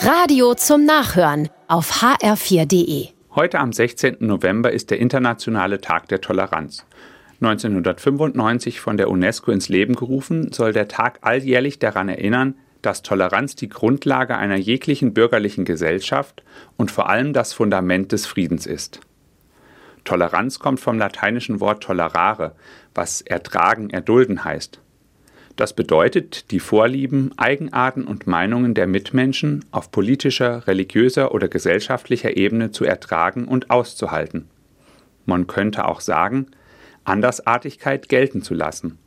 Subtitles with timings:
[0.00, 3.08] Radio zum Nachhören auf hr4.de.
[3.34, 4.18] Heute am 16.
[4.20, 6.86] November ist der Internationale Tag der Toleranz.
[7.40, 13.56] 1995 von der UNESCO ins Leben gerufen, soll der Tag alljährlich daran erinnern, dass Toleranz
[13.56, 16.44] die Grundlage einer jeglichen bürgerlichen Gesellschaft
[16.76, 19.00] und vor allem das Fundament des Friedens ist.
[20.04, 22.54] Toleranz kommt vom lateinischen Wort tolerare,
[22.94, 24.80] was ertragen, erdulden heißt.
[25.58, 32.70] Das bedeutet, die Vorlieben, Eigenarten und Meinungen der Mitmenschen auf politischer, religiöser oder gesellschaftlicher Ebene
[32.70, 34.48] zu ertragen und auszuhalten.
[35.26, 36.46] Man könnte auch sagen,
[37.02, 38.98] Andersartigkeit gelten zu lassen.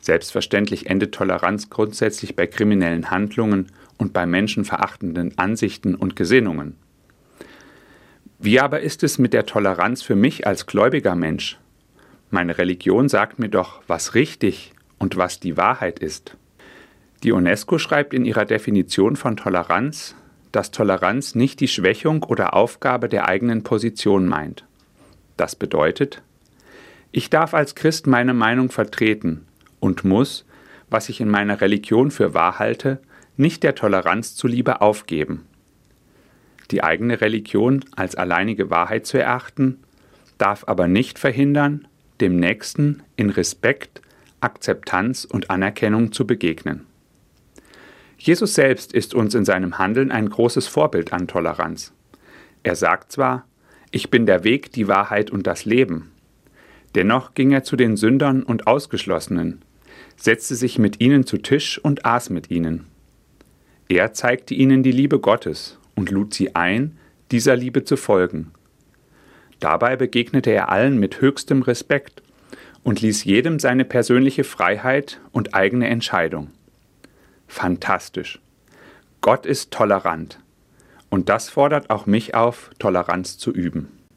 [0.00, 6.74] Selbstverständlich endet Toleranz grundsätzlich bei kriminellen Handlungen und bei menschenverachtenden Ansichten und Gesinnungen.
[8.40, 11.60] Wie aber ist es mit der Toleranz für mich als gläubiger Mensch?
[12.30, 16.36] Meine Religion sagt mir doch, was richtig und was die Wahrheit ist.
[17.24, 20.14] Die UNESCO schreibt in ihrer Definition von Toleranz,
[20.52, 24.64] dass Toleranz nicht die Schwächung oder Aufgabe der eigenen Position meint.
[25.36, 26.22] Das bedeutet,
[27.12, 29.46] ich darf als Christ meine Meinung vertreten
[29.80, 30.44] und muss,
[30.90, 33.00] was ich in meiner Religion für wahr halte,
[33.36, 35.46] nicht der Toleranz zuliebe aufgeben.
[36.70, 39.78] Die eigene Religion als alleinige Wahrheit zu erachten,
[40.38, 41.86] darf aber nicht verhindern,
[42.20, 44.02] dem Nächsten in Respekt
[44.40, 46.86] Akzeptanz und Anerkennung zu begegnen.
[48.18, 51.92] Jesus selbst ist uns in seinem Handeln ein großes Vorbild an Toleranz.
[52.62, 53.46] Er sagt zwar,
[53.90, 56.10] ich bin der Weg, die Wahrheit und das Leben.
[56.94, 59.62] Dennoch ging er zu den Sündern und Ausgeschlossenen,
[60.16, 62.86] setzte sich mit ihnen zu Tisch und aß mit ihnen.
[63.88, 66.98] Er zeigte ihnen die Liebe Gottes und lud sie ein,
[67.30, 68.52] dieser Liebe zu folgen.
[69.60, 72.22] Dabei begegnete er allen mit höchstem Respekt
[72.82, 76.50] und ließ jedem seine persönliche Freiheit und eigene Entscheidung.
[77.46, 78.40] Fantastisch.
[79.20, 80.40] Gott ist tolerant.
[81.10, 83.99] Und das fordert auch mich auf, Toleranz zu üben.